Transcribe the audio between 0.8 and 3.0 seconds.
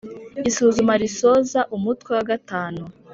risoza umutwe wa gatanu